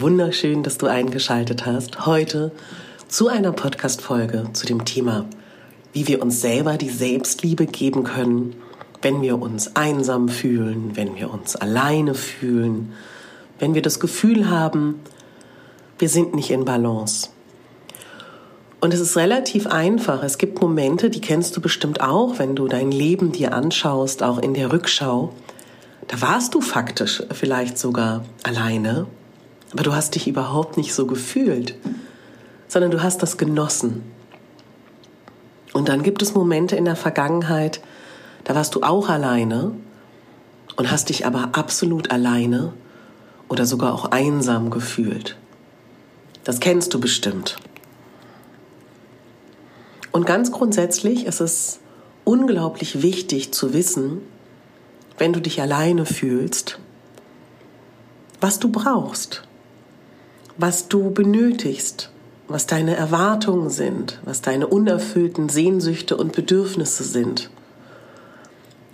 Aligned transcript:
Wunderschön, 0.00 0.62
dass 0.62 0.78
du 0.78 0.86
eingeschaltet 0.86 1.66
hast 1.66 2.06
heute 2.06 2.52
zu 3.08 3.28
einer 3.28 3.52
Podcast-Folge 3.52 4.46
zu 4.54 4.64
dem 4.64 4.86
Thema, 4.86 5.26
wie 5.92 6.08
wir 6.08 6.22
uns 6.22 6.40
selber 6.40 6.78
die 6.78 6.88
Selbstliebe 6.88 7.66
geben 7.66 8.04
können, 8.04 8.56
wenn 9.02 9.20
wir 9.20 9.42
uns 9.42 9.76
einsam 9.76 10.30
fühlen, 10.30 10.92
wenn 10.94 11.16
wir 11.16 11.30
uns 11.30 11.54
alleine 11.54 12.14
fühlen, 12.14 12.94
wenn 13.58 13.74
wir 13.74 13.82
das 13.82 14.00
Gefühl 14.00 14.48
haben, 14.48 15.00
wir 15.98 16.08
sind 16.08 16.34
nicht 16.34 16.50
in 16.50 16.64
Balance. 16.64 17.28
Und 18.80 18.94
es 18.94 19.00
ist 19.00 19.18
relativ 19.18 19.66
einfach. 19.66 20.22
Es 20.22 20.38
gibt 20.38 20.62
Momente, 20.62 21.10
die 21.10 21.20
kennst 21.20 21.58
du 21.58 21.60
bestimmt 21.60 22.00
auch, 22.00 22.38
wenn 22.38 22.56
du 22.56 22.68
dein 22.68 22.90
Leben 22.90 23.32
dir 23.32 23.52
anschaust, 23.52 24.22
auch 24.22 24.38
in 24.38 24.54
der 24.54 24.72
Rückschau. 24.72 25.34
Da 26.08 26.22
warst 26.22 26.54
du 26.54 26.62
faktisch 26.62 27.22
vielleicht 27.32 27.76
sogar 27.76 28.24
alleine, 28.44 29.06
aber 29.72 29.82
du 29.82 29.94
hast 29.94 30.14
dich 30.14 30.26
überhaupt 30.26 30.76
nicht 30.76 30.94
so 30.94 31.06
gefühlt, 31.06 31.74
sondern 32.68 32.90
du 32.90 33.02
hast 33.02 33.22
das 33.22 33.38
genossen. 33.38 34.02
Und 35.72 35.88
dann 35.88 36.02
gibt 36.02 36.22
es 36.22 36.34
Momente 36.34 36.76
in 36.76 36.84
der 36.84 36.96
Vergangenheit, 36.96 37.80
da 38.44 38.54
warst 38.54 38.74
du 38.74 38.82
auch 38.82 39.08
alleine 39.08 39.72
und 40.76 40.90
hast 40.90 41.08
dich 41.08 41.26
aber 41.26 41.50
absolut 41.52 42.10
alleine 42.10 42.72
oder 43.48 43.66
sogar 43.66 43.92
auch 43.92 44.06
einsam 44.06 44.70
gefühlt. 44.70 45.36
Das 46.44 46.58
kennst 46.60 46.94
du 46.94 47.00
bestimmt. 47.00 47.56
Und 50.12 50.26
ganz 50.26 50.50
grundsätzlich 50.50 51.26
ist 51.26 51.40
es 51.40 51.80
unglaublich 52.24 53.02
wichtig 53.02 53.52
zu 53.52 53.72
wissen, 53.72 54.22
wenn 55.18 55.32
du 55.32 55.40
dich 55.40 55.60
alleine 55.60 56.06
fühlst, 56.06 56.78
was 58.40 58.58
du 58.58 58.70
brauchst, 58.70 59.42
was 60.60 60.88
du 60.88 61.10
benötigst, 61.10 62.10
was 62.46 62.66
deine 62.66 62.94
Erwartungen 62.94 63.70
sind, 63.70 64.18
was 64.24 64.42
deine 64.42 64.66
unerfüllten 64.66 65.48
Sehnsüchte 65.48 66.18
und 66.18 66.32
Bedürfnisse 66.32 67.02
sind. 67.02 67.48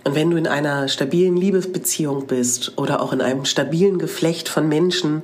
Und 0.05 0.15
wenn 0.15 0.31
du 0.31 0.37
in 0.37 0.47
einer 0.47 0.87
stabilen 0.87 1.35
Liebesbeziehung 1.35 2.25
bist 2.25 2.77
oder 2.77 3.01
auch 3.01 3.11
in 3.11 3.19
einem 3.19 3.43
stabilen 3.43 3.99
Geflecht 3.99 4.47
von 4.47 4.69
Menschen, 4.69 5.23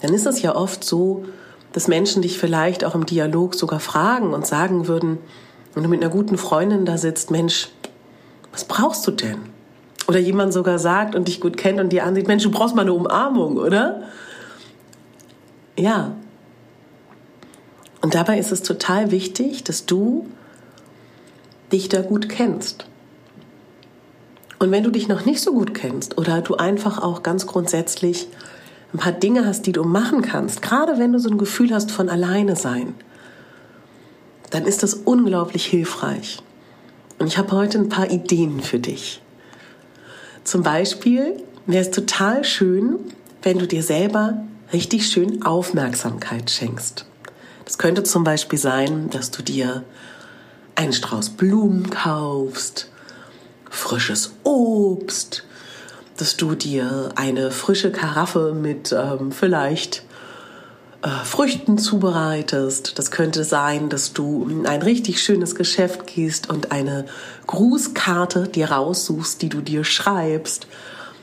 dann 0.00 0.14
ist 0.14 0.24
es 0.24 0.40
ja 0.40 0.56
oft 0.56 0.82
so, 0.82 1.26
dass 1.74 1.86
Menschen 1.86 2.22
dich 2.22 2.38
vielleicht 2.38 2.82
auch 2.82 2.94
im 2.94 3.04
Dialog 3.04 3.54
sogar 3.54 3.80
fragen 3.80 4.32
und 4.32 4.46
sagen 4.46 4.88
würden, 4.88 5.18
wenn 5.74 5.82
du 5.82 5.90
mit 5.90 6.02
einer 6.02 6.10
guten 6.10 6.38
Freundin 6.38 6.86
da 6.86 6.96
sitzt, 6.96 7.30
Mensch, 7.30 7.68
was 8.50 8.64
brauchst 8.64 9.06
du 9.06 9.10
denn? 9.10 9.40
Oder 10.08 10.18
jemand 10.18 10.54
sogar 10.54 10.78
sagt 10.78 11.14
und 11.14 11.28
dich 11.28 11.38
gut 11.38 11.58
kennt 11.58 11.78
und 11.80 11.90
dir 11.90 12.04
ansieht, 12.04 12.26
Mensch, 12.26 12.44
du 12.44 12.50
brauchst 12.50 12.74
mal 12.74 12.82
eine 12.82 12.94
Umarmung, 12.94 13.58
oder? 13.58 14.04
Ja. 15.80 16.14
Und 18.02 18.14
dabei 18.14 18.38
ist 18.38 18.52
es 18.52 18.62
total 18.62 19.10
wichtig, 19.10 19.64
dass 19.64 19.86
du 19.86 20.26
dich 21.72 21.88
da 21.88 22.02
gut 22.02 22.28
kennst. 22.28 22.86
Und 24.58 24.70
wenn 24.72 24.84
du 24.84 24.90
dich 24.90 25.08
noch 25.08 25.24
nicht 25.24 25.40
so 25.40 25.54
gut 25.54 25.72
kennst 25.72 26.18
oder 26.18 26.42
du 26.42 26.56
einfach 26.56 27.00
auch 27.02 27.22
ganz 27.22 27.46
grundsätzlich 27.46 28.28
ein 28.92 28.98
paar 28.98 29.12
Dinge 29.12 29.46
hast, 29.46 29.62
die 29.62 29.72
du 29.72 29.84
machen 29.84 30.20
kannst, 30.20 30.60
gerade 30.60 30.98
wenn 30.98 31.12
du 31.12 31.18
so 31.18 31.30
ein 31.30 31.38
Gefühl 31.38 31.72
hast 31.72 31.90
von 31.90 32.10
alleine 32.10 32.56
sein, 32.56 32.94
dann 34.50 34.66
ist 34.66 34.82
das 34.82 34.92
unglaublich 34.92 35.64
hilfreich. 35.64 36.42
Und 37.18 37.28
ich 37.28 37.38
habe 37.38 37.52
heute 37.52 37.78
ein 37.78 37.88
paar 37.88 38.10
Ideen 38.10 38.60
für 38.60 38.78
dich. 38.78 39.22
Zum 40.44 40.62
Beispiel 40.62 41.42
wäre 41.66 41.84
es 41.84 41.90
total 41.90 42.44
schön, 42.44 42.98
wenn 43.42 43.58
du 43.58 43.66
dir 43.66 43.82
selber 43.82 44.42
richtig 44.72 45.06
schön 45.06 45.42
Aufmerksamkeit 45.42 46.50
schenkst. 46.50 47.06
Das 47.64 47.78
könnte 47.78 48.02
zum 48.02 48.24
Beispiel 48.24 48.58
sein, 48.58 49.10
dass 49.10 49.30
du 49.30 49.42
dir 49.42 49.84
einen 50.74 50.92
Strauß 50.92 51.30
Blumen 51.30 51.90
kaufst, 51.90 52.90
frisches 53.68 54.32
Obst, 54.44 55.44
dass 56.16 56.36
du 56.36 56.54
dir 56.54 57.10
eine 57.14 57.50
frische 57.50 57.92
Karaffe 57.92 58.54
mit 58.54 58.92
ähm, 58.92 59.32
vielleicht 59.32 60.04
äh, 61.02 61.08
Früchten 61.24 61.78
zubereitest. 61.78 62.98
Das 62.98 63.10
könnte 63.10 63.44
sein, 63.44 63.88
dass 63.88 64.12
du 64.12 64.46
in 64.48 64.66
ein 64.66 64.82
richtig 64.82 65.22
schönes 65.22 65.54
Geschäft 65.54 66.06
gehst 66.06 66.50
und 66.50 66.72
eine 66.72 67.06
Grußkarte 67.46 68.48
dir 68.48 68.70
raussuchst, 68.70 69.40
die 69.40 69.48
du 69.48 69.60
dir 69.60 69.84
schreibst. 69.84 70.66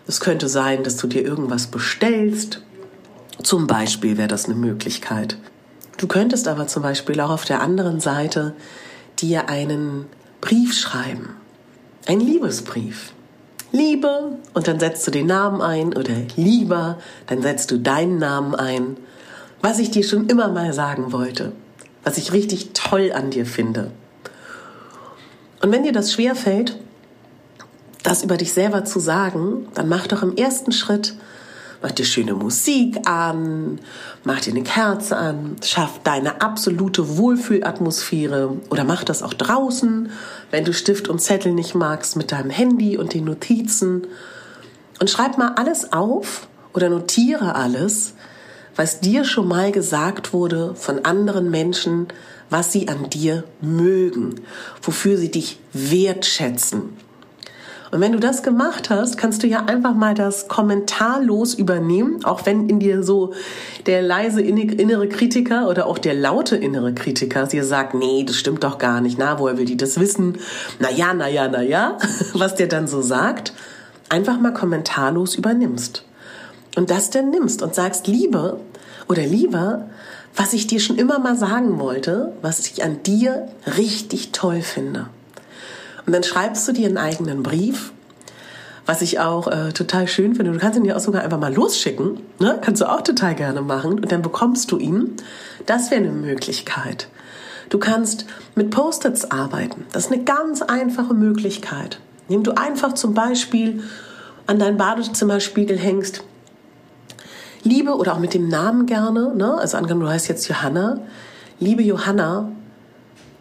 Es 0.08 0.20
könnte 0.20 0.48
sein, 0.48 0.84
dass 0.84 0.98
du 0.98 1.08
dir 1.08 1.24
irgendwas 1.24 1.68
bestellst. 1.68 2.62
Zum 3.44 3.68
Beispiel 3.68 4.18
wäre 4.18 4.28
das 4.28 4.46
eine 4.46 4.56
Möglichkeit. 4.56 5.38
Du 5.98 6.08
könntest 6.08 6.48
aber 6.48 6.68
zum 6.68 6.84
Beispiel 6.84 7.20
auch 7.22 7.30
auf 7.30 7.46
der 7.46 7.62
anderen 7.62 8.00
Seite 8.00 8.56
dir 9.20 9.50
einen 9.50 10.06
Brief 10.42 10.74
schreiben. 10.78 11.30
Ein 12.06 12.20
Liebesbrief. 12.20 13.14
Liebe 13.72 14.38
und 14.54 14.68
dann 14.68 14.80
setzt 14.80 15.06
du 15.08 15.12
den 15.12 15.28
Namen 15.28 15.62
ein 15.62 15.96
oder 15.96 16.14
lieber, 16.36 17.00
dann 17.28 17.42
setzt 17.42 17.70
du 17.72 17.80
deinen 17.80 18.18
Namen 18.18 18.56
ein. 18.56 18.98
Was 19.62 19.80
ich 19.80 19.92
dir 19.92 20.04
schon 20.04 20.28
immer 20.28 20.48
mal 20.48 20.72
sagen 20.74 21.12
wollte, 21.12 21.52
was 22.04 22.18
ich 22.18 22.32
richtig 22.32 22.72
toll 22.74 23.12
an 23.14 23.32
dir 23.32 23.46
finde. 23.46 23.92
Und 25.62 25.72
wenn 25.72 25.84
dir 25.84 25.92
das 25.92 26.14
schwer 26.14 26.36
fällt, 26.36 26.78
das 28.04 28.24
über 28.24 28.38
dich 28.38 28.54
selber 28.54 28.86
zu 28.86 29.00
sagen, 29.00 29.68
dann 29.74 29.90
mach 29.90 30.08
doch 30.08 30.24
im 30.24 30.38
ersten 30.38 30.72
Schritt 30.72 31.16
mach 31.82 31.92
dir 31.92 32.06
schöne 32.06 32.34
Musik 32.34 33.08
an, 33.08 33.80
mach 34.24 34.42
dir 34.42 34.52
eine 34.52 34.64
Kerze 34.64 35.16
an, 35.16 35.58
schaff 35.64 36.00
deine 36.04 36.42
absolute 36.42 37.18
Wohlfühlatmosphäre 37.18 38.58
oder 38.70 38.84
mach 38.84 39.04
das 39.04 39.24
auch 39.24 39.34
draußen, 39.34 40.12
wenn 40.52 40.66
du 40.66 40.74
Stift 40.74 41.08
und 41.08 41.20
Zettel 41.20 41.54
nicht 41.54 41.76
magst, 41.76 42.16
mit 42.16 42.32
deinem 42.32 42.50
Handy 42.50 42.98
und 42.98 43.14
den 43.14 43.26
Notizen 43.26 44.08
und 45.00 45.10
schreib 45.10 45.38
mal 45.38 45.54
alles 45.56 45.94
auf 45.94 46.48
oder 46.74 46.90
notiere 46.90 47.56
alles, 47.56 48.14
was 48.76 49.00
dir 49.00 49.24
schon 49.24 49.48
mal 49.48 49.72
gesagt 49.72 50.34
wurde 50.34 50.76
von 50.76 51.06
anderen 51.06 51.50
Menschen, 51.50 52.08
was 52.50 52.72
sie 52.72 52.88
an 52.88 53.10
dir 53.10 53.44
mögen, 53.62 54.36
wofür 54.82 55.18
sie 55.18 55.32
dich 55.32 55.60
wertschätzen. 55.74 57.07
Und 57.92 58.02
wenn 58.02 58.12
du 58.12 58.20
das 58.20 58.44
gemacht 58.44 58.90
hast, 58.90 59.18
kannst 59.18 59.44
du 59.44 59.48
ja 59.48 59.66
einfach 59.66 59.94
mal 59.94 60.14
das 60.14 60.48
kommentarlos 60.48 61.54
übernehmen, 61.54 62.24
auch 62.26 62.46
wenn 62.46 62.70
in 62.70 62.80
dir 62.80 63.02
so 63.02 63.34
der 63.86 64.02
leise 64.02 64.42
innere 64.42 65.08
Kritiker 65.08 65.70
oder 65.70 65.88
auch 65.88 65.98
der 65.98 66.14
laute 66.14 66.58
innere 66.58 66.94
Kritiker 66.94 67.46
dir 67.48 67.64
sagt, 67.64 67.94
nee, 67.94 68.24
das 68.26 68.36
stimmt 68.36 68.64
doch 68.64 68.78
gar 68.78 69.00
nicht, 69.00 69.18
na, 69.18 69.40
woher 69.40 69.58
will 69.58 69.66
die 69.66 69.78
das 69.78 70.00
wissen? 70.00 70.38
Na 70.80 70.92
ja, 70.92 71.14
na 71.14 71.30
ja, 71.30 71.48
na 71.48 71.62
ja, 71.62 71.98
was 72.34 72.56
der 72.56 72.68
dann 72.68 72.88
so 72.88 73.02
sagt, 73.02 73.54
einfach 74.10 74.40
mal 74.40 74.54
kommentarlos 74.54 75.36
übernimmst. 75.36 76.04
Und 76.76 76.90
das 76.90 77.10
dann 77.10 77.30
nimmst 77.30 77.62
und 77.62 77.74
sagst, 77.74 78.08
Liebe 78.08 78.60
oder 79.08 79.24
lieber, 79.24 79.90
was 80.36 80.54
ich 80.54 80.68
dir 80.68 80.80
schon 80.80 80.98
immer 80.98 81.20
mal 81.20 81.36
sagen 81.36 81.80
wollte, 81.80 82.34
was 82.42 82.60
ich 82.68 82.84
an 82.84 83.02
dir 83.04 83.48
richtig 83.78 84.32
toll 84.32 84.62
finde. 84.62 85.08
Und 86.08 86.14
dann 86.14 86.24
schreibst 86.24 86.66
du 86.68 86.72
dir 86.72 86.88
einen 86.88 86.98
eigenen 86.98 87.44
Brief, 87.44 87.92
was 88.86 89.02
ich 89.02 89.20
auch 89.20 89.48
äh, 89.48 89.74
total 89.74 90.08
schön 90.08 90.36
finde. 90.36 90.54
Du 90.54 90.58
kannst 90.58 90.80
ihn 90.80 90.86
ja 90.86 90.96
auch 90.96 91.02
sogar 91.02 91.22
einfach 91.22 91.38
mal 91.38 91.54
losschicken. 91.54 92.22
Ne? 92.40 92.58
Kannst 92.62 92.82
du 92.82 92.90
auch 92.90 93.02
total 93.02 93.36
gerne 93.36 93.62
machen. 93.62 93.96
Und 93.96 94.12
dann 94.12 94.22
bekommst 94.22 94.72
du 94.72 94.80
ihn. 94.80 95.18
Das 95.66 95.92
wäre 95.92 96.02
eine 96.02 96.14
Möglichkeit. 96.14 97.10
Du 97.70 97.78
kannst 97.78 98.26
mit 98.56 98.72
Post-its 98.72 99.30
arbeiten. 99.30 99.86
Das 99.92 100.06
ist 100.06 100.14
eine 100.14 100.24
ganz 100.24 100.62
einfache 100.62 101.14
Möglichkeit. 101.14 102.00
Indem 102.30 102.44
du 102.44 102.58
einfach 102.58 102.94
zum 102.94 103.14
Beispiel 103.14 103.84
an 104.46 104.60
deinen 104.60 104.78
Badezimmerspiegel 104.78 105.78
hängst, 105.78 106.24
Liebe 107.64 107.98
oder 107.98 108.14
auch 108.14 108.20
mit 108.20 108.34
dem 108.34 108.48
Namen 108.48 108.86
gerne, 108.86 109.36
ne? 109.36 109.58
also 109.58 109.76
angenommen, 109.76 110.06
du 110.06 110.10
heißt 110.10 110.30
jetzt 110.30 110.48
Johanna, 110.48 111.02
liebe 111.60 111.84
Johanna, 111.84 112.50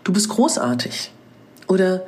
du 0.02 0.12
bist 0.12 0.28
großartig. 0.30 1.12
Oder 1.69 2.02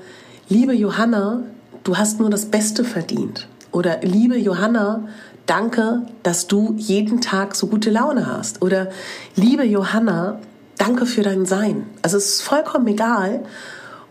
liebe 0.48 0.72
Johanna, 0.72 1.42
du 1.84 1.96
hast 1.96 2.20
nur 2.20 2.30
das 2.30 2.46
Beste 2.46 2.84
verdient. 2.84 3.46
Oder 3.70 4.00
liebe 4.02 4.36
Johanna, 4.38 5.08
danke, 5.46 6.02
dass 6.22 6.46
du 6.46 6.74
jeden 6.78 7.20
Tag 7.20 7.54
so 7.54 7.66
gute 7.66 7.90
Laune 7.90 8.26
hast. 8.26 8.62
Oder 8.62 8.88
liebe 9.36 9.64
Johanna, 9.64 10.40
danke 10.78 11.06
für 11.06 11.22
dein 11.22 11.46
Sein. 11.46 11.86
Also 12.02 12.16
es 12.16 12.26
ist 12.26 12.42
vollkommen 12.42 12.86
egal. 12.86 13.44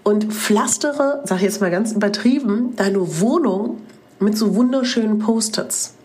Und 0.04 0.31
pflastere, 0.31 1.22
sag 1.25 1.38
ich 1.38 1.44
jetzt 1.44 1.60
mal 1.60 1.72
ganz 1.72 1.92
übertrieben, 1.92 2.75
deine 2.75 3.19
Wohnung 3.19 3.81
mit 4.19 4.38
so 4.38 4.56
wunderschönen 4.56 5.19
Post-its. 5.19 5.95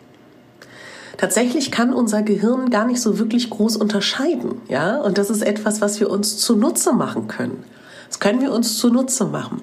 Tatsächlich 1.19 1.70
kann 1.70 1.93
unser 1.93 2.23
Gehirn 2.23 2.70
gar 2.70 2.84
nicht 2.84 3.00
so 3.00 3.19
wirklich 3.19 3.49
groß 3.49 3.76
unterscheiden, 3.76 4.61
ja? 4.69 5.00
Und 5.00 5.19
das 5.19 5.31
ist 5.31 5.43
etwas, 5.43 5.81
was 5.81 6.00
wir 6.00 6.11
uns 6.11 6.38
zunutze 6.38 6.93
machen 6.93 7.29
können. 7.29 7.62
Das 8.08 8.19
können 8.19 8.40
wir 8.40 8.50
uns 8.50 8.76
zunutze 8.79 9.26
machen. 9.26 9.62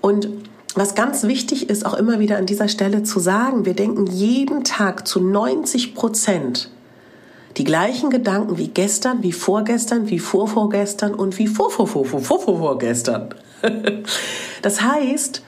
Und 0.00 0.28
was 0.74 0.94
ganz 0.94 1.24
wichtig 1.24 1.68
ist, 1.68 1.84
auch 1.84 1.94
immer 1.94 2.20
wieder 2.20 2.36
an 2.36 2.46
dieser 2.46 2.68
Stelle 2.68 3.02
zu 3.02 3.20
sagen, 3.20 3.64
wir 3.64 3.74
denken 3.74 4.06
jeden 4.06 4.64
Tag 4.64 5.06
zu 5.06 5.20
90 5.20 5.94
Prozent 5.94 6.70
die 7.56 7.64
gleichen 7.64 8.10
Gedanken 8.10 8.58
wie 8.58 8.68
gestern, 8.68 9.22
wie 9.22 9.32
vorgestern, 9.32 10.08
wie 10.08 10.20
vorvorgestern 10.20 11.14
und 11.14 11.38
wie 11.38 11.46
vorvorvorvorvorvorgestern. 11.46 13.34
Das 14.62 14.82
heißt, 14.82 15.42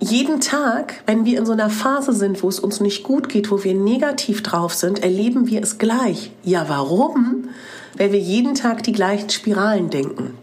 jeden 0.00 0.40
Tag, 0.40 1.02
wenn 1.06 1.26
wir 1.26 1.38
in 1.38 1.44
so 1.44 1.52
einer 1.52 1.68
Phase 1.68 2.12
sind, 2.12 2.42
wo 2.42 2.48
es 2.48 2.58
uns 2.58 2.80
nicht 2.80 3.02
gut 3.02 3.28
geht, 3.28 3.50
wo 3.50 3.64
wir 3.64 3.74
negativ 3.74 4.42
drauf 4.42 4.72
sind, 4.72 5.02
erleben 5.02 5.46
wir 5.46 5.62
es 5.62 5.76
gleich. 5.76 6.30
Ja, 6.42 6.66
warum? 6.68 7.48
Weil 7.96 8.12
wir 8.12 8.18
jeden 8.18 8.54
Tag 8.54 8.82
die 8.82 8.92
gleichen 8.92 9.28
Spiralen 9.28 9.90
denken. 9.90 10.38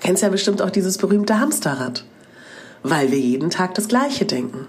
Kennst 0.00 0.22
ja 0.22 0.28
bestimmt 0.28 0.62
auch 0.62 0.70
dieses 0.70 0.98
berühmte 0.98 1.38
Hamsterrad 1.38 2.04
weil 2.82 3.10
wir 3.10 3.18
jeden 3.18 3.50
Tag 3.50 3.74
das 3.74 3.88
Gleiche 3.88 4.24
denken. 4.24 4.66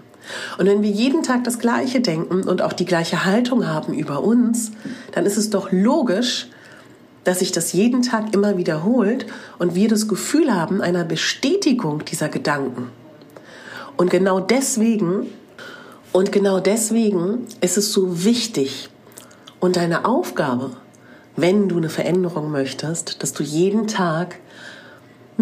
Und 0.57 0.67
wenn 0.67 0.83
wir 0.83 0.89
jeden 0.89 1.23
Tag 1.23 1.43
das 1.43 1.59
Gleiche 1.59 2.01
denken 2.01 2.43
und 2.43 2.61
auch 2.61 2.73
die 2.73 2.85
gleiche 2.85 3.25
Haltung 3.25 3.67
haben 3.67 3.93
über 3.93 4.23
uns, 4.23 4.71
dann 5.13 5.25
ist 5.25 5.37
es 5.37 5.49
doch 5.49 5.71
logisch, 5.71 6.47
dass 7.23 7.39
sich 7.39 7.51
das 7.51 7.73
jeden 7.73 8.01
Tag 8.01 8.33
immer 8.33 8.57
wiederholt 8.57 9.25
und 9.59 9.75
wir 9.75 9.87
das 9.87 10.07
Gefühl 10.07 10.53
haben 10.53 10.81
einer 10.81 11.03
Bestätigung 11.03 12.05
dieser 12.05 12.29
Gedanken. 12.29 12.89
Und 13.97 14.09
genau 14.09 14.39
deswegen, 14.39 15.27
und 16.11 16.31
genau 16.31 16.59
deswegen 16.59 17.47
ist 17.61 17.77
es 17.77 17.91
so 17.93 18.23
wichtig 18.23 18.89
und 19.59 19.75
deine 19.75 20.05
Aufgabe, 20.05 20.71
wenn 21.35 21.69
du 21.69 21.77
eine 21.77 21.89
Veränderung 21.89 22.51
möchtest, 22.51 23.21
dass 23.23 23.33
du 23.33 23.43
jeden 23.43 23.87
Tag 23.87 24.37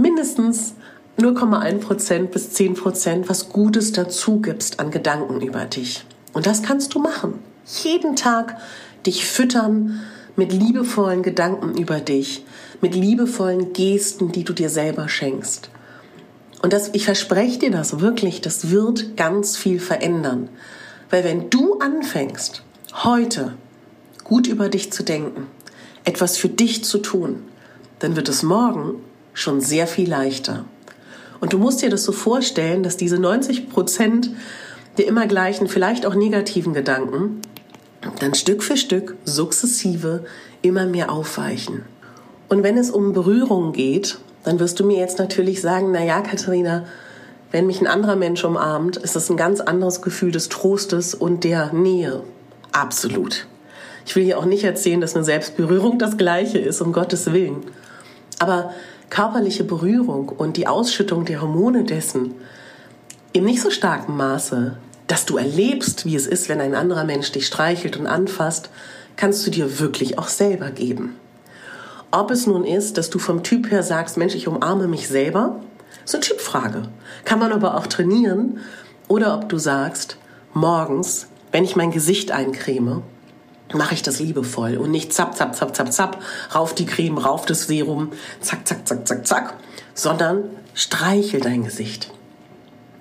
mindestens 0.01 0.74
0,1% 1.18 2.28
bis 2.28 2.50
10% 2.56 3.28
was 3.28 3.50
Gutes 3.50 3.92
dazu 3.92 4.40
gibst 4.40 4.80
an 4.80 4.92
Gedanken 4.92 5.42
über 5.42 5.66
dich. 5.66 6.06
Und 6.34 6.46
das 6.46 6.63
kannst 6.63 6.94
du 6.94 7.00
machen. 7.00 7.34
Jeden 7.84 8.16
Tag 8.16 8.57
dich 9.06 9.25
füttern 9.25 10.00
mit 10.36 10.54
liebevollen 10.54 11.22
Gedanken 11.22 11.78
über 11.78 12.00
dich, 12.00 12.46
mit 12.81 12.96
liebevollen 12.96 13.74
Gesten, 13.74 14.31
die 14.31 14.44
du 14.44 14.54
dir 14.54 14.69
selber 14.69 15.10
schenkst. 15.10 15.69
Und 16.62 16.74
das, 16.74 16.90
ich 16.94 17.06
verspreche 17.06 17.60
dir 17.60 17.72
das 17.72 18.00
wirklich, 18.00 18.42
das 18.42 18.69
wird 18.69 19.18
ganz 19.18 19.57
viel 19.57 19.80
verändern. 19.80 20.50
Weil 21.10 21.24
wenn 21.24 21.50
du 21.50 21.80
anfängst, 21.80 22.63
heute 23.04 23.54
gut 24.24 24.48
über 24.48 24.69
dich 24.69 24.92
zu 24.92 25.04
denken, 25.04 25.48
etwas 26.04 26.38
für 26.38 26.50
dich 26.50 26.84
zu 26.84 27.00
tun, 27.00 27.44
dann 28.00 28.16
wird 28.16 28.30
es 28.30 28.44
morgen 28.44 28.95
schon 29.34 29.62
sehr 29.62 29.88
viel 29.88 30.10
leichter. 30.10 30.66
Und 31.40 31.54
du 31.54 31.58
musst 31.58 31.81
dir 31.81 31.90
das 31.90 32.04
so 32.04 32.12
vorstellen, 32.12 32.84
dass 32.84 32.98
diese 32.98 33.18
90 33.18 33.70
Prozent 33.70 34.31
der 34.98 35.08
immer 35.08 35.28
gleichen, 35.28 35.68
vielleicht 35.68 36.06
auch 36.06 36.14
negativen 36.14 36.74
Gedanken 36.74 37.42
dann 38.20 38.34
Stück 38.34 38.64
für 38.64 38.78
Stück 38.78 39.16
sukzessive 39.26 40.26
immer 40.62 40.86
mehr 40.86 41.12
aufweichen. 41.12 41.84
Und 42.50 42.64
wenn 42.64 42.78
es 42.78 42.90
um 42.90 43.14
Berührung 43.14 43.74
geht, 43.74 44.20
dann 44.44 44.60
wirst 44.60 44.80
du 44.80 44.86
mir 44.86 44.98
jetzt 44.98 45.20
natürlich 45.20 45.62
sagen, 45.62 45.92
na 45.92 46.04
ja, 46.04 46.22
Katharina, 46.22 46.86
wenn 47.52 47.68
mich 47.68 47.81
ein 47.81 47.88
anderer 47.88 48.16
Mensch 48.16 48.44
umarmt, 48.44 48.98
ist 48.98 49.16
das 49.16 49.30
ein 49.30 49.38
ganz 49.38 49.60
anderes 49.60 50.02
Gefühl 50.02 50.31
des 50.31 50.50
Trostes 50.50 51.14
und 51.14 51.44
der 51.44 51.74
Nähe. 51.74 52.24
Absolut. 52.72 53.48
Ich 54.06 54.16
will 54.16 54.24
hier 54.24 54.38
auch 54.38 54.46
nicht 54.46 54.64
erzählen, 54.64 55.02
dass 55.02 55.16
eine 55.16 55.26
Selbstberührung 55.26 56.00
das 56.00 56.18
Gleiche 56.18 56.58
ist, 56.58 56.81
um 56.81 56.94
Gottes 56.94 57.31
Willen. 57.31 57.58
Aber 58.40 58.74
körperliche 59.09 59.63
Berührung 59.63 60.29
und 60.29 60.57
die 60.57 60.67
Ausschüttung 60.67 61.25
der 61.25 61.41
Hormone 61.41 61.83
dessen 61.83 62.35
in 63.33 63.45
nicht 63.45 63.61
so 63.61 63.69
starkem 63.69 64.17
Maße, 64.17 64.77
dass 65.07 65.25
du 65.25 65.38
erlebst, 65.38 66.06
wie 66.06 66.15
es 66.15 66.27
ist, 66.27 66.50
wenn 66.50 66.61
ein 66.61 66.75
anderer 66.75 67.03
Mensch 67.03 67.31
dich 67.31 67.47
streichelt 67.47 67.97
und 67.97 68.07
anfasst, 68.07 68.69
kannst 69.15 69.45
du 69.45 69.51
dir 69.51 69.79
wirklich 69.79 70.17
auch 70.17 70.27
selber 70.27 70.71
geben. 70.71 71.15
Ob 72.11 72.31
es 72.31 72.47
nun 72.47 72.63
ist, 72.63 72.97
dass 72.97 73.09
du 73.09 73.19
vom 73.19 73.44
Typ 73.44 73.69
her 73.69 73.83
sagst, 73.83 74.17
Mensch, 74.17 74.33
ich 74.33 74.47
umarme 74.47 74.88
mich 74.88 75.07
selber, 75.07 75.59
ist 76.06 76.15
eine 76.15 76.23
Typfrage. 76.23 76.83
Kann 77.25 77.39
man 77.39 77.51
aber 77.51 77.77
auch 77.77 77.88
trainieren. 77.88 78.59
Oder 79.07 79.35
ob 79.35 79.50
du 79.50 79.57
sagst, 79.57 80.17
morgens, 80.53 81.27
wenn 81.51 81.63
ich 81.63 81.75
mein 81.75 81.91
Gesicht 81.91 82.31
eincreme, 82.31 83.03
mache 83.74 83.94
ich 83.94 84.01
das 84.01 84.19
liebevoll 84.19 84.77
und 84.77 84.92
nicht 84.92 85.13
zapp, 85.13 85.36
zapp, 85.36 85.56
zapp, 85.56 85.75
zapp, 85.75 85.94
zapp, 85.94 86.21
rauf 86.54 86.74
die 86.74 86.86
Creme, 86.86 87.18
rauf 87.18 87.45
das 87.45 87.68
Serum, 87.68 88.12
zack, 88.42 88.68
zack, 88.68 88.88
zack, 88.88 89.07
zack, 89.07 89.27
zack, 89.27 89.54
sondern 89.94 90.44
streichel 90.74 91.42
dein 91.42 91.63
Gesicht 91.63 92.12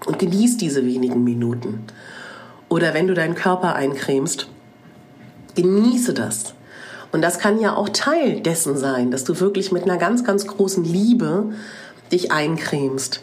und 0.06 0.18
genieß 0.18 0.56
diese 0.56 0.84
wenigen 0.84 1.24
Minuten. 1.24 1.84
Oder 2.68 2.92
wenn 2.94 3.06
du 3.06 3.14
deinen 3.14 3.34
Körper 3.34 3.74
eincremst, 3.74 4.48
genieße 5.54 6.12
das. 6.12 6.54
Und 7.12 7.22
das 7.22 7.38
kann 7.38 7.60
ja 7.60 7.74
auch 7.74 7.88
Teil 7.88 8.40
dessen 8.40 8.76
sein, 8.76 9.10
dass 9.10 9.24
du 9.24 9.40
wirklich 9.40 9.72
mit 9.72 9.84
einer 9.84 9.96
ganz, 9.96 10.24
ganz 10.24 10.46
großen 10.46 10.84
Liebe 10.84 11.52
dich 12.12 12.32
eincremst, 12.32 13.20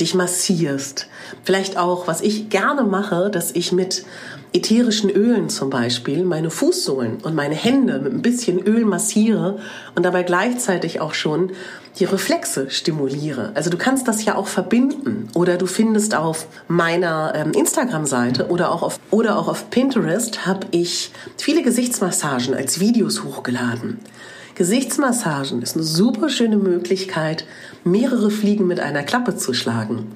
dich 0.00 0.14
massierst. 0.14 1.08
Vielleicht 1.42 1.76
auch, 1.76 2.06
was 2.06 2.20
ich 2.20 2.48
gerne 2.48 2.84
mache, 2.84 3.30
dass 3.30 3.52
ich 3.52 3.72
mit 3.72 4.04
ätherischen 4.52 5.10
Ölen 5.10 5.48
zum 5.48 5.68
Beispiel 5.68 6.24
meine 6.24 6.48
Fußsohlen 6.48 7.18
und 7.22 7.34
meine 7.34 7.56
Hände 7.56 7.98
mit 7.98 8.12
ein 8.12 8.22
bisschen 8.22 8.60
Öl 8.60 8.84
massiere 8.84 9.58
und 9.96 10.04
dabei 10.04 10.22
gleichzeitig 10.22 11.00
auch 11.00 11.12
schon 11.12 11.50
die 11.98 12.04
Reflexe 12.04 12.70
stimuliere. 12.70 13.50
Also 13.54 13.70
du 13.70 13.76
kannst 13.76 14.06
das 14.06 14.24
ja 14.24 14.36
auch 14.36 14.46
verbinden 14.46 15.28
oder 15.34 15.56
du 15.56 15.66
findest 15.66 16.14
auf 16.14 16.46
meiner 16.68 17.32
ähm, 17.34 17.52
Instagram-Seite 17.52 18.48
oder 18.48 18.74
oder 19.10 19.38
auch 19.38 19.48
auf 19.48 19.70
Pinterest 19.70 20.46
habe 20.46 20.66
ich 20.70 21.10
viele 21.36 21.62
Gesichtsmassagen 21.62 22.54
als 22.54 22.78
Videos 22.78 23.24
hochgeladen. 23.24 23.98
Gesichtsmassagen 24.54 25.62
ist 25.62 25.74
eine 25.74 25.82
super 25.82 26.28
schöne 26.28 26.56
Möglichkeit, 26.56 27.44
mehrere 27.82 28.30
Fliegen 28.30 28.68
mit 28.68 28.78
einer 28.78 29.02
Klappe 29.02 29.36
zu 29.36 29.52
schlagen. 29.52 30.12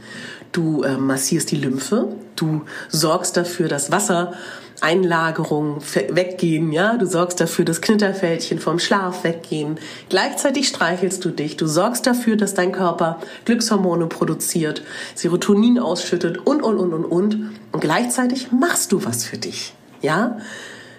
Du 0.53 0.83
äh, 0.83 0.97
massierst 0.97 1.51
die 1.51 1.57
Lymphe, 1.57 2.09
du 2.37 2.63
sorgst 2.89 3.37
dafür, 3.37 3.69
dass 3.69 3.91
Wassereinlagerungen 3.91 5.83
weggehen, 6.11 6.71
ja, 6.71 6.97
du 6.97 7.07
sorgst 7.07 7.41
dafür, 7.41 7.65
dass 7.65 7.81
Knitterfältchen 7.81 8.61
vom 8.61 8.79
Schlaf 8.79 9.25
weggehen. 9.25 9.79
Gleichzeitig 10.09 10.69
streichelst 10.69 11.25
du 11.25 11.31
dich, 11.31 11.57
du 11.57 11.67
sorgst 11.67 12.07
dafür, 12.07 12.37
dass 12.37 12.55
dein 12.55 12.71
Körper 12.71 13.19
Glückshormone 13.45 14.07
produziert, 14.07 14.83
Serotonin 15.17 15.81
ausschüttet 15.81 16.39
und 16.47 16.63
und 16.63 16.79
und 16.79 16.95
und 16.95 17.05
und 17.05 17.51
und 17.73 17.81
gleichzeitig 17.81 18.53
machst 18.53 18.93
du 18.93 19.05
was 19.05 19.25
für 19.25 19.37
dich, 19.37 19.75
ja? 20.01 20.39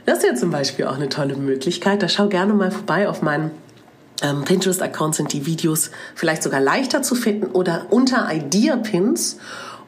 Das 0.06 0.20
ist 0.20 0.26
ja 0.26 0.36
zum 0.36 0.52
Beispiel 0.52 0.86
auch 0.86 0.96
eine 0.96 1.10
tolle 1.10 1.36
Möglichkeit. 1.36 2.02
Da 2.02 2.10
schau 2.10 2.28
gerne 2.28 2.54
mal 2.54 2.72
vorbei 2.72 3.08
auf 3.08 3.22
meinen 3.22 3.52
ähm, 4.22 4.44
Pinterest-Account 4.44 5.16
sind 5.16 5.34
die 5.34 5.46
Videos 5.46 5.92
vielleicht 6.16 6.44
sogar 6.44 6.60
leichter 6.60 7.02
zu 7.02 7.16
finden 7.16 7.48
oder 7.48 7.86
unter 7.90 8.28
Idea-Pins 8.32 9.38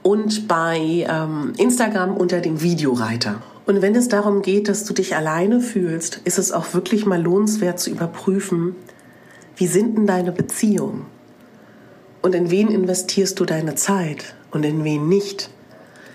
und 0.04 0.48
bei 0.48 1.06
ähm, 1.10 1.54
Instagram 1.58 2.16
unter 2.16 2.40
dem 2.40 2.62
Videoreiter. 2.62 3.42
Und 3.66 3.82
wenn 3.82 3.96
es 3.96 4.08
darum 4.08 4.42
geht, 4.42 4.70
dass 4.70 4.86
du 4.86 4.94
dich 4.94 5.16
alleine 5.16 5.62
fühlst, 5.62 6.22
ist 6.24 6.40
es 6.40 6.52
auch 6.52 6.74
wirklich 6.74 7.06
mal 7.06 7.22
lohnenswert 7.22 7.80
zu 7.80 7.90
überprüfen, 7.90 8.76
wie 9.56 9.68
sind 9.68 9.98
denn 9.98 10.08
deine 10.08 10.32
Beziehungen? 10.32 11.06
Und 12.22 12.36
in 12.36 12.50
wen 12.50 12.70
investierst 12.70 13.40
du 13.40 13.46
deine 13.46 13.76
Zeit 13.76 14.36
und 14.52 14.64
in 14.64 14.84
wen 14.84 15.08
nicht? 15.08 15.50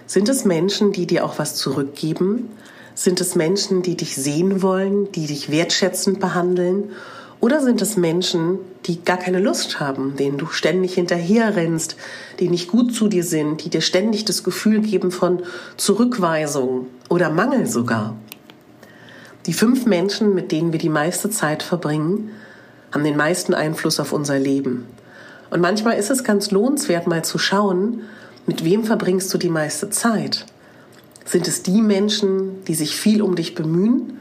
Sind 0.06 0.28
es 0.28 0.44
Menschen, 0.44 0.92
die 0.92 1.06
dir 1.06 1.24
auch 1.24 1.38
was 1.38 1.56
zurückgeben? 1.56 2.50
Sind 2.94 3.20
es 3.20 3.34
Menschen, 3.34 3.82
die 3.82 3.96
dich 3.96 4.14
sehen 4.14 4.62
wollen, 4.62 5.10
die 5.12 5.26
dich 5.26 5.50
wertschätzend 5.50 6.20
behandeln? 6.20 6.92
Oder 7.40 7.60
sind 7.60 7.82
es 7.82 7.96
Menschen, 7.96 8.58
die 8.86 9.02
gar 9.04 9.18
keine 9.18 9.40
Lust 9.40 9.80
haben, 9.80 10.16
denen 10.16 10.38
du 10.38 10.46
ständig 10.46 10.94
hinterherrennst, 10.94 11.96
die 12.38 12.48
nicht 12.48 12.70
gut 12.70 12.94
zu 12.94 13.08
dir 13.08 13.24
sind, 13.24 13.64
die 13.64 13.68
dir 13.68 13.82
ständig 13.82 14.24
das 14.24 14.42
Gefühl 14.44 14.80
geben 14.80 15.10
von 15.10 15.42
Zurückweisung 15.76 16.86
oder 17.10 17.28
Mangel 17.28 17.66
sogar? 17.66 18.16
Die 19.46 19.52
fünf 19.52 19.86
Menschen, 19.86 20.34
mit 20.34 20.50
denen 20.50 20.72
wir 20.72 20.78
die 20.78 20.88
meiste 20.88 21.30
Zeit 21.30 21.62
verbringen, 21.62 22.30
haben 22.92 23.04
den 23.04 23.16
meisten 23.16 23.54
Einfluss 23.54 24.00
auf 24.00 24.12
unser 24.12 24.38
Leben. 24.38 24.86
Und 25.50 25.60
manchmal 25.60 25.98
ist 25.98 26.10
es 26.10 26.24
ganz 26.24 26.50
lohnenswert, 26.50 27.06
mal 27.06 27.24
zu 27.24 27.38
schauen, 27.38 28.02
mit 28.46 28.64
wem 28.64 28.84
verbringst 28.84 29.32
du 29.32 29.38
die 29.38 29.48
meiste 29.48 29.90
Zeit? 29.90 30.46
Sind 31.24 31.48
es 31.48 31.62
die 31.62 31.82
Menschen, 31.82 32.64
die 32.66 32.74
sich 32.74 32.96
viel 32.96 33.22
um 33.22 33.34
dich 33.34 33.54
bemühen? 33.54 34.20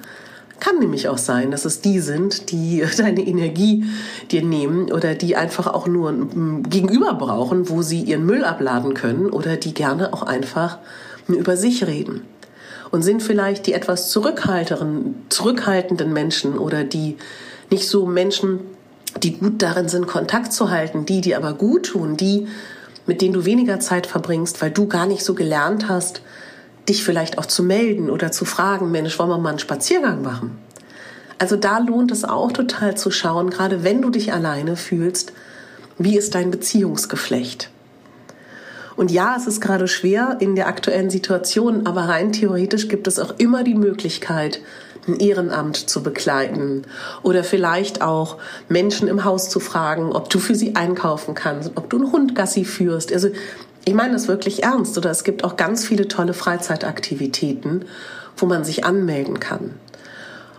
Kann 0.59 0.79
nämlich 0.79 1.09
auch 1.09 1.17
sein, 1.17 1.51
dass 1.51 1.65
es 1.65 1.81
die 1.81 1.99
sind, 1.99 2.51
die 2.51 2.83
deine 2.97 3.21
Energie 3.21 3.85
dir 4.31 4.43
nehmen 4.43 4.91
oder 4.91 5.13
die 5.13 5.35
einfach 5.35 5.67
auch 5.67 5.87
nur 5.87 6.09
ein 6.09 6.63
Gegenüber 6.63 7.13
brauchen, 7.13 7.69
wo 7.69 7.81
sie 7.81 8.01
ihren 8.01 8.25
Müll 8.25 8.43
abladen 8.43 8.93
können 8.93 9.29
oder 9.29 9.57
die 9.57 9.73
gerne 9.73 10.13
auch 10.13 10.23
einfach 10.23 10.79
über 11.27 11.57
sich 11.57 11.85
reden. 11.85 12.21
Und 12.91 13.03
sind 13.03 13.21
vielleicht 13.21 13.67
die 13.67 13.73
etwas 13.73 14.09
zurückhaltenden 14.09 16.13
Menschen 16.13 16.57
oder 16.57 16.83
die 16.83 17.17
nicht 17.69 17.89
so 17.89 18.05
Menschen, 18.05 18.59
die 19.21 19.37
gut 19.37 19.61
darin 19.61 19.89
sind, 19.89 20.07
Kontakt 20.07 20.53
zu 20.53 20.69
halten, 20.69 21.05
die 21.05 21.21
dir 21.21 21.37
aber 21.37 21.53
gut 21.53 21.87
tun, 21.87 22.15
die, 22.15 22.47
mit 23.05 23.21
denen 23.21 23.33
du 23.33 23.45
weniger 23.45 23.79
Zeit 23.79 24.07
verbringst, 24.07 24.61
weil 24.61 24.71
du 24.71 24.87
gar 24.87 25.05
nicht 25.05 25.23
so 25.23 25.33
gelernt 25.33 25.89
hast, 25.89 26.21
dich 26.87 27.03
vielleicht 27.03 27.37
auch 27.37 27.45
zu 27.45 27.63
melden 27.63 28.09
oder 28.09 28.31
zu 28.31 28.45
fragen, 28.45 28.91
Mensch, 28.91 29.17
wollen 29.19 29.29
wir 29.29 29.37
mal 29.37 29.49
einen 29.49 29.59
Spaziergang 29.59 30.21
machen? 30.21 30.57
Also 31.37 31.55
da 31.55 31.79
lohnt 31.79 32.11
es 32.11 32.23
auch 32.23 32.51
total 32.51 32.95
zu 32.95 33.11
schauen, 33.11 33.49
gerade 33.49 33.83
wenn 33.83 34.01
du 34.01 34.09
dich 34.09 34.31
alleine 34.33 34.75
fühlst, 34.75 35.33
wie 35.97 36.17
ist 36.17 36.35
dein 36.35 36.51
Beziehungsgeflecht? 36.51 37.69
Und 38.95 39.11
ja, 39.11 39.35
es 39.37 39.45
ist 39.45 39.59
gerade 39.59 39.87
schwer 39.87 40.37
in 40.39 40.55
der 40.55 40.67
aktuellen 40.67 41.09
Situation, 41.09 41.85
aber 41.85 42.03
rein 42.03 42.31
theoretisch 42.31 42.87
gibt 42.87 43.07
es 43.07 43.19
auch 43.19 43.35
immer 43.37 43.63
die 43.63 43.75
Möglichkeit, 43.75 44.61
ein 45.07 45.19
Ehrenamt 45.19 45.77
zu 45.77 46.01
begleiten 46.01 46.83
oder 47.23 47.43
vielleicht 47.43 48.01
auch 48.01 48.37
Menschen 48.69 49.07
im 49.07 49.23
Haus 49.23 49.49
zu 49.49 49.59
fragen, 49.59 50.11
ob 50.11 50.29
du 50.29 50.39
für 50.39 50.55
sie 50.55 50.75
einkaufen 50.75 51.35
kannst, 51.35 51.71
ob 51.75 51.89
du 51.89 51.97
einen 51.97 52.11
Hund 52.11 52.35
Gassi 52.35 52.65
führst. 52.65 53.13
Also 53.13 53.29
ich 53.85 53.93
meine 53.93 54.13
das 54.13 54.27
wirklich 54.27 54.63
ernst. 54.63 54.97
Oder 54.97 55.11
es 55.11 55.23
gibt 55.23 55.43
auch 55.43 55.55
ganz 55.55 55.85
viele 55.85 56.07
tolle 56.07 56.33
Freizeitaktivitäten, 56.33 57.85
wo 58.35 58.45
man 58.47 58.63
sich 58.63 58.83
anmelden 58.83 59.39
kann. 59.39 59.75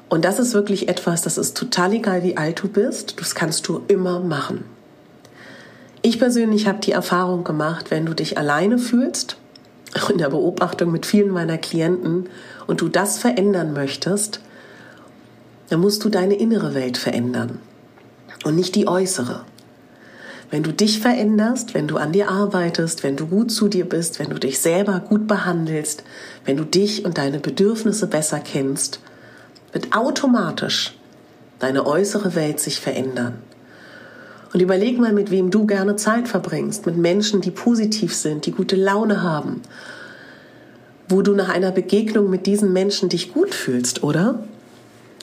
Und 0.09 0.25
das 0.25 0.39
ist 0.39 0.55
wirklich 0.55 0.89
etwas, 0.89 1.23
das 1.23 1.37
ist 1.37 1.57
total 1.57 1.93
egal, 1.95 2.23
wie 2.23 2.37
alt 2.37 2.63
du 2.63 2.69
bist. 2.69 3.21
Das 3.21 3.35
kannst 3.35 3.67
du 3.67 3.83
immer 3.89 4.21
machen. 4.21 4.65
Ich 6.03 6.21
persönlich 6.21 6.69
habe 6.69 6.79
die 6.79 6.93
Erfahrung 6.93 7.43
gemacht, 7.43 7.91
wenn 7.91 8.07
du 8.07 8.15
dich 8.15 8.39
alleine 8.39 8.79
fühlst, 8.79 9.37
auch 10.03 10.11
in 10.11 10.19
der 10.19 10.31
Beobachtung 10.31 10.93
mit 10.93 11.07
vielen 11.07 11.31
meiner 11.31 11.59
Klienten, 11.59 12.29
und 12.67 12.81
du 12.81 12.89
das 12.89 13.19
verändern 13.19 13.73
möchtest, 13.73 14.41
dann 15.69 15.81
musst 15.81 16.05
du 16.05 16.09
deine 16.09 16.35
innere 16.35 16.75
Welt 16.75 16.97
verändern 16.97 17.59
und 18.45 18.55
nicht 18.55 18.75
die 18.75 18.89
äußere. 18.89 19.45
Wenn 20.51 20.63
du 20.63 20.73
dich 20.73 21.01
veränderst, 21.01 21.75
wenn 21.75 21.89
du 21.89 21.97
an 21.97 22.13
dir 22.13 22.31
arbeitest, 22.31 23.03
wenn 23.03 23.17
du 23.17 23.27
gut 23.27 23.51
zu 23.51 23.67
dir 23.67 23.89
bist, 23.89 24.21
wenn 24.21 24.31
du 24.31 24.39
dich 24.39 24.61
selber 24.61 25.01
gut 25.01 25.27
behandelst, 25.27 26.05
wenn 26.45 26.57
du 26.57 26.65
dich 26.65 27.05
und 27.05 27.19
deine 27.19 27.41
Bedürfnisse 27.41 28.07
besser 28.07 28.39
kennst, 28.39 29.01
wird 29.73 29.97
automatisch 29.97 30.97
deine 31.59 31.85
äußere 31.85 32.37
Welt 32.37 32.61
sich 32.61 32.81
verändern. 32.81 33.43
Und 34.53 34.61
überleg 34.61 34.99
mal, 34.99 35.13
mit 35.13 35.31
wem 35.31 35.51
du 35.51 35.67
gerne 35.67 35.97
Zeit 35.97 36.29
verbringst, 36.29 36.87
mit 36.87 36.97
Menschen, 36.97 37.41
die 37.41 37.51
positiv 37.51 38.15
sind, 38.15 38.47
die 38.47 38.53
gute 38.53 38.77
Laune 38.77 39.23
haben, 39.23 39.63
wo 41.09 41.23
du 41.23 41.35
nach 41.35 41.49
einer 41.49 41.73
Begegnung 41.73 42.31
mit 42.31 42.47
diesen 42.47 42.73
Menschen 42.73 43.09
dich 43.09 43.33
gut 43.33 43.55
fühlst, 43.55 44.03
oder? 44.03 44.45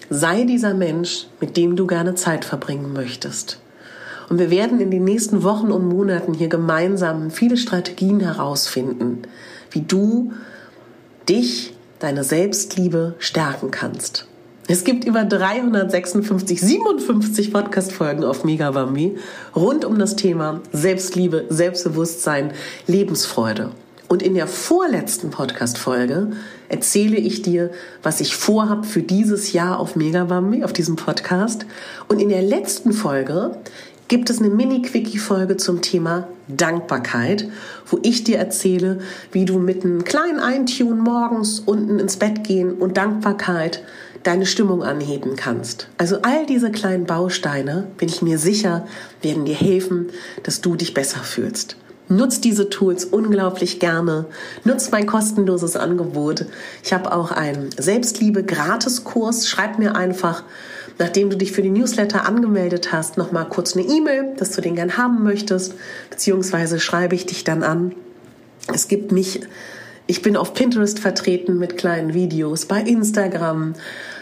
Sei 0.10 0.44
dieser 0.44 0.74
Mensch, 0.74 1.28
mit 1.40 1.58
dem 1.58 1.76
du 1.76 1.88
gerne 1.88 2.16
Zeit 2.16 2.46
verbringen 2.46 2.94
möchtest. 2.94 3.60
Und 4.30 4.40
wir 4.40 4.50
werden 4.50 4.80
in 4.80 4.92
den 4.92 5.04
nächsten 5.04 5.44
Wochen 5.44 5.72
und 5.72 5.88
Monaten 5.88 6.34
hier 6.34 6.48
gemeinsam 6.48 7.32
viele 7.32 7.58
Strategien 7.58 8.20
herausfinden, 8.20 9.24
wie 9.72 9.82
du 9.82 10.34
dich, 11.28 11.74
deine 12.00 12.24
Selbstliebe 12.24 13.16
stärken 13.20 13.72
kannst. 13.72 14.28
Es 14.70 14.86
gibt 14.86 15.04
über 15.04 15.26
356, 15.26 16.62
57 16.62 17.52
Podcast-Folgen 17.52 18.24
auf 18.24 18.46
Megabambi 18.46 19.18
rund 19.54 19.84
um 19.84 20.00
das 20.00 20.16
Thema 20.16 20.62
Selbstliebe, 20.72 21.48
Selbstbewusstsein, 21.50 22.54
Lebensfreude. 22.88 23.72
Und 24.08 24.24
in 24.24 24.36
der 24.36 24.48
vorletzten 24.48 25.32
Podcast-Folge 25.32 26.32
erzähle 26.70 27.18
ich 27.18 27.42
dir, 27.42 27.72
was 28.04 28.22
ich 28.22 28.38
vorhab 28.38 28.86
für 28.86 29.02
dieses 29.02 29.52
Jahr 29.52 29.82
auf 29.82 29.98
Megabambi, 29.98 30.64
auf 30.64 30.72
diesem 30.72 30.96
Podcast. 30.96 31.66
Und 32.08 32.22
in 32.22 32.30
der 32.30 32.42
letzten 32.42 32.94
Folge 32.94 33.58
gibt 34.08 34.30
es 34.30 34.40
eine 34.40 34.50
Mini-Quickie-Folge 34.50 35.58
zum 35.58 35.82
Thema 35.82 36.30
Dankbarkeit, 36.48 37.50
wo 37.88 38.00
ich 38.04 38.24
dir 38.24 38.38
erzähle, 38.38 39.00
wie 39.34 39.44
du 39.44 39.60
mit 39.60 39.84
einem 39.84 40.06
kleinen 40.06 40.40
Eintune 40.40 41.02
morgens 41.02 41.60
unten 41.60 42.00
ins 42.00 42.16
Bett 42.16 42.46
gehen 42.46 42.74
und 42.74 42.96
Dankbarkeit 42.96 43.84
deine 44.24 44.46
Stimmung 44.46 44.84
anheben 44.84 45.36
kannst. 45.36 45.88
Also 45.98 46.18
all 46.22 46.46
diese 46.46 46.72
kleinen 46.72 47.06
Bausteine, 47.06 47.88
bin 47.98 48.10
ich 48.10 48.22
mir 48.22 48.38
sicher, 48.38 48.88
werden 49.22 49.46
dir 49.46 49.56
helfen, 49.56 50.10
dass 50.44 50.62
du 50.62 50.76
dich 50.76 50.94
besser 50.94 51.20
fühlst. 51.20 51.76
Nutz 52.10 52.42
diese 52.42 52.70
Tools 52.70 53.06
unglaublich 53.06 53.80
gerne. 53.80 54.26
Nutz 54.66 54.92
mein 54.92 55.08
kostenloses 55.08 55.76
Angebot. 55.76 56.46
Ich 56.84 56.94
habe 56.94 57.14
auch 57.14 57.32
einen 57.32 57.72
Selbstliebe-Gratiskurs. 57.72 59.48
Schreib 59.48 59.80
mir 59.80 59.96
einfach 59.96 60.44
nachdem 61.00 61.30
du 61.30 61.38
dich 61.38 61.52
für 61.52 61.62
die 61.62 61.70
Newsletter 61.70 62.26
angemeldet 62.26 62.92
hast, 62.92 63.18
nochmal 63.18 63.48
kurz 63.48 63.76
eine 63.76 63.86
E-Mail, 63.86 64.34
dass 64.38 64.52
du 64.52 64.62
den 64.62 64.76
gern 64.76 64.98
haben 64.98 65.24
möchtest, 65.24 65.76
beziehungsweise 66.10 66.80
schreibe 66.80 67.16
ich 67.16 67.26
dich 67.26 67.44
dann 67.44 67.64
an. 67.64 67.94
Es 68.74 68.88
gibt 68.88 69.12
mich, 69.12 69.42
ich 70.08 70.22
bin 70.22 70.38
auf 70.38 70.54
Pinterest 70.54 71.00
vertreten 71.00 71.58
mit 71.58 71.78
kleinen 71.78 72.14
Videos, 72.14 72.66
bei 72.66 72.82
Instagram, 72.82 73.74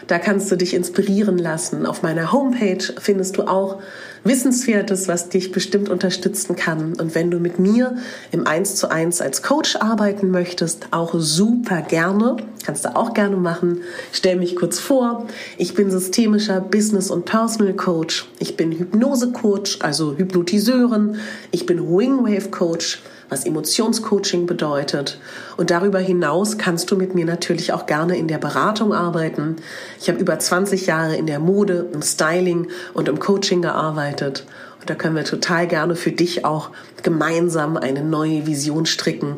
da 0.06 0.18
kannst 0.18 0.50
du 0.50 0.56
dich 0.56 0.74
inspirieren 0.74 1.38
lassen. 1.38 1.86
Auf 1.86 2.02
meiner 2.02 2.32
Homepage 2.32 2.82
findest 2.98 3.38
du 3.38 3.44
auch 3.44 3.80
Wissenswertes, 4.24 5.08
was 5.08 5.28
dich 5.28 5.52
bestimmt 5.52 5.88
unterstützen 5.88 6.54
kann. 6.54 6.94
Und 6.94 7.14
wenn 7.14 7.30
du 7.30 7.38
mit 7.38 7.58
mir 7.58 7.96
im 8.30 8.46
1 8.46 8.76
zu 8.76 8.90
1 8.90 9.20
als 9.20 9.42
Coach 9.42 9.76
arbeiten 9.76 10.30
möchtest, 10.30 10.88
auch 10.92 11.14
super 11.16 11.82
gerne. 11.82 12.36
Kannst 12.64 12.84
du 12.84 12.94
auch 12.94 13.14
gerne 13.14 13.36
machen. 13.36 13.80
Stell 14.12 14.36
mich 14.36 14.54
kurz 14.54 14.78
vor. 14.78 15.26
Ich 15.58 15.74
bin 15.74 15.90
systemischer 15.90 16.60
Business- 16.60 17.10
und 17.10 17.24
Personal 17.24 17.74
Coach. 17.74 18.28
Ich 18.38 18.56
bin 18.56 18.70
Hypnose-Coach, 18.72 19.78
also 19.80 20.16
Hypnotiseurin. 20.16 21.16
Ich 21.50 21.66
bin 21.66 21.80
Wingwave-Coach 21.80 23.02
was 23.32 23.46
Emotionscoaching 23.46 24.46
bedeutet. 24.46 25.18
Und 25.56 25.70
darüber 25.70 25.98
hinaus 25.98 26.58
kannst 26.58 26.90
du 26.90 26.96
mit 26.96 27.14
mir 27.14 27.24
natürlich 27.24 27.72
auch 27.72 27.86
gerne 27.86 28.16
in 28.16 28.28
der 28.28 28.38
Beratung 28.38 28.92
arbeiten. 28.92 29.56
Ich 29.98 30.08
habe 30.08 30.20
über 30.20 30.38
20 30.38 30.86
Jahre 30.86 31.16
in 31.16 31.26
der 31.26 31.38
Mode, 31.38 31.88
im 31.92 32.02
Styling 32.02 32.68
und 32.92 33.08
im 33.08 33.18
Coaching 33.18 33.62
gearbeitet. 33.62 34.44
Und 34.80 34.90
da 34.90 34.94
können 34.94 35.16
wir 35.16 35.24
total 35.24 35.66
gerne 35.66 35.96
für 35.96 36.12
dich 36.12 36.44
auch 36.44 36.70
gemeinsam 37.02 37.76
eine 37.76 38.04
neue 38.04 38.46
Vision 38.46 38.84
stricken, 38.84 39.36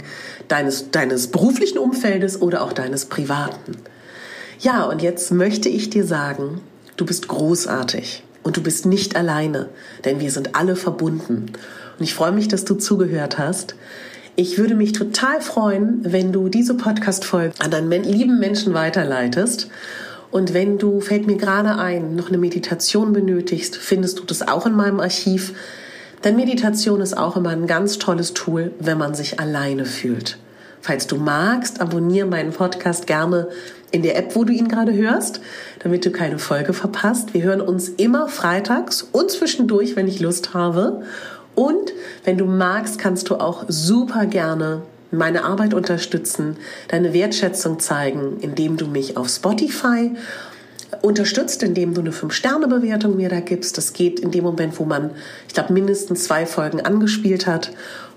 deines, 0.48 0.90
deines 0.90 1.28
beruflichen 1.28 1.78
Umfeldes 1.78 2.42
oder 2.42 2.62
auch 2.62 2.72
deines 2.72 3.06
privaten. 3.06 3.76
Ja, 4.58 4.84
und 4.84 5.02
jetzt 5.02 5.30
möchte 5.30 5.68
ich 5.68 5.90
dir 5.90 6.04
sagen, 6.04 6.60
du 6.96 7.06
bist 7.06 7.28
großartig 7.28 8.24
und 8.42 8.56
du 8.56 8.62
bist 8.62 8.86
nicht 8.86 9.14
alleine, 9.16 9.68
denn 10.04 10.18
wir 10.18 10.30
sind 10.30 10.56
alle 10.56 10.74
verbunden. 10.74 11.52
Und 11.98 12.04
ich 12.04 12.14
freue 12.14 12.32
mich, 12.32 12.48
dass 12.48 12.64
du 12.64 12.74
zugehört 12.74 13.38
hast. 13.38 13.74
Ich 14.36 14.58
würde 14.58 14.74
mich 14.74 14.92
total 14.92 15.40
freuen, 15.40 16.00
wenn 16.02 16.32
du 16.32 16.48
diese 16.48 16.74
Podcast-Folge 16.74 17.54
an 17.60 17.70
deinen 17.70 18.02
lieben 18.02 18.40
Menschen 18.40 18.74
weiterleitest. 18.74 19.68
Und 20.32 20.52
wenn 20.52 20.78
du, 20.78 21.00
fällt 21.00 21.28
mir 21.28 21.36
gerade 21.36 21.76
ein, 21.76 22.16
noch 22.16 22.28
eine 22.28 22.38
Meditation 22.38 23.12
benötigst, 23.12 23.76
findest 23.76 24.18
du 24.18 24.24
das 24.24 24.42
auch 24.46 24.66
in 24.66 24.74
meinem 24.74 24.98
Archiv. 24.98 25.54
Denn 26.24 26.34
Meditation 26.34 27.00
ist 27.00 27.16
auch 27.16 27.36
immer 27.36 27.50
ein 27.50 27.68
ganz 27.68 27.98
tolles 27.98 28.34
Tool, 28.34 28.72
wenn 28.80 28.98
man 28.98 29.14
sich 29.14 29.38
alleine 29.38 29.84
fühlt. 29.84 30.38
Falls 30.80 31.06
du 31.06 31.16
magst, 31.16 31.80
abonniere 31.80 32.26
meinen 32.26 32.52
Podcast 32.52 33.06
gerne 33.06 33.48
in 33.92 34.02
der 34.02 34.18
App, 34.18 34.34
wo 34.34 34.42
du 34.42 34.52
ihn 34.52 34.66
gerade 34.66 34.92
hörst, 34.92 35.40
damit 35.78 36.04
du 36.04 36.10
keine 36.10 36.40
Folge 36.40 36.72
verpasst. 36.72 37.32
Wir 37.32 37.44
hören 37.44 37.60
uns 37.60 37.88
immer 37.88 38.26
freitags 38.26 39.06
und 39.12 39.30
zwischendurch, 39.30 39.94
wenn 39.94 40.08
ich 40.08 40.18
Lust 40.18 40.52
habe. 40.52 41.02
Und 41.54 41.92
wenn 42.24 42.38
du 42.38 42.46
magst, 42.46 42.98
kannst 42.98 43.30
du 43.30 43.36
auch 43.36 43.64
super 43.68 44.26
gerne 44.26 44.82
meine 45.10 45.44
Arbeit 45.44 45.74
unterstützen, 45.74 46.56
deine 46.88 47.12
Wertschätzung 47.12 47.78
zeigen, 47.78 48.38
indem 48.40 48.76
du 48.76 48.86
mich 48.86 49.16
auf 49.16 49.28
Spotify 49.28 50.12
unterstützt, 51.02 51.62
indem 51.62 51.94
du 51.94 52.00
eine 52.00 52.10
5-Sterne-Bewertung 52.10 53.16
mir 53.16 53.28
da 53.28 53.40
gibst. 53.40 53.78
Das 53.78 53.92
geht 53.92 54.20
in 54.20 54.30
dem 54.30 54.44
Moment, 54.44 54.78
wo 54.78 54.84
man, 54.84 55.10
ich 55.48 55.54
glaube, 55.54 55.72
mindestens 55.72 56.24
zwei 56.24 56.46
Folgen 56.46 56.80
angespielt 56.80 57.46
hat. 57.46 57.72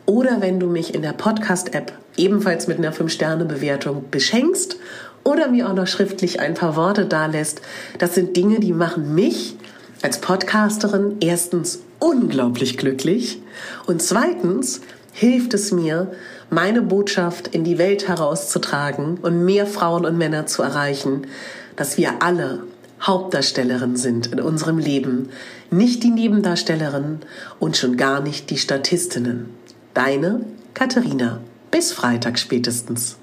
Oder 0.06 0.42
wenn 0.42 0.60
du 0.60 0.68
mich 0.68 0.96
in 0.96 1.02
der 1.02 1.14
Podcast-App 1.14 1.92
ebenfalls 2.16 2.68
mit 2.68 2.78
einer 2.78 2.94
5-Sterne-Bewertung 2.94 4.06
beschenkst 4.10 4.78
oder 5.24 5.50
mir 5.50 5.70
auch 5.70 5.74
noch 5.74 5.88
schriftlich 5.88 6.40
ein 6.40 6.54
paar 6.54 6.76
Worte 6.76 7.06
dalässt. 7.06 7.62
Das 8.00 8.16
sind 8.16 8.38
Dinge, 8.38 8.60
die 8.60 8.72
machen 8.72 9.14
mich 9.14 9.58
als 10.02 10.22
Podcasterin 10.22 11.18
erstens 11.20 11.80
unglaublich 12.00 12.78
glücklich 12.78 13.42
und 13.86 14.02
zweitens 14.02 14.82
hilft 15.14 15.54
es 15.54 15.72
mir, 15.72 16.12
meine 16.50 16.82
Botschaft 16.82 17.48
in 17.48 17.64
die 17.64 17.78
Welt 17.78 18.08
herauszutragen 18.08 19.18
und 19.22 19.44
mehr 19.44 19.66
Frauen 19.66 20.06
und 20.06 20.18
Männer 20.18 20.46
zu 20.46 20.62
erreichen, 20.62 21.28
dass 21.76 21.98
wir 21.98 22.22
alle 22.22 22.64
Hauptdarstellerin 23.02 23.96
sind 23.96 24.28
in 24.28 24.40
unserem 24.40 24.78
Leben, 24.78 25.30
nicht 25.70 26.04
die 26.04 26.10
Nebendarstellerin 26.10 27.20
und 27.60 27.78
schon 27.78 27.98
gar 27.98 28.22
nicht 28.22 28.50
die 28.50 28.58
Statistinnen. 28.58 29.50
Deine 29.94 30.42
Katharina. 30.74 31.42
Bis 31.70 31.92
Freitag 31.92 32.40
spätestens. 32.40 33.18